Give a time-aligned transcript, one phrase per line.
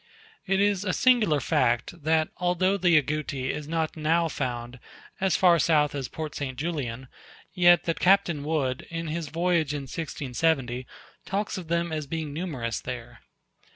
[0.47, 4.79] It is a singular fact, that although the Agouti is not now found
[5.19, 6.57] as far south as Port St.
[6.57, 7.07] Julian,
[7.53, 10.87] yet that Captain Wood, in his voyage in 1670,
[11.23, 13.19] talks of them as being numerous there.